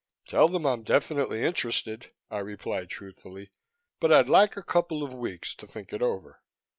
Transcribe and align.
"Tell 0.25 0.47
them 0.47 0.65
I'm 0.65 0.81
definitely 0.81 1.43
interested," 1.45 2.09
I 2.31 2.39
replied 2.39 2.89
truthfully, 2.89 3.51
"but 3.99 4.11
I'd 4.11 4.29
like 4.29 4.57
a 4.57 4.63
couple 4.63 5.03
of 5.03 5.13
weeks 5.13 5.53
to 5.53 5.67
think 5.67 5.93
it 5.93 6.01
over." 6.01 6.41